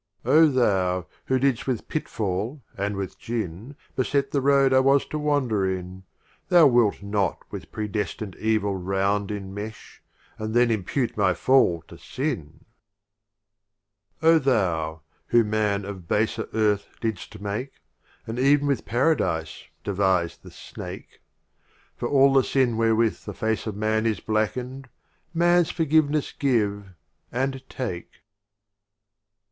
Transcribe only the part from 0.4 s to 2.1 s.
Thou, who didst with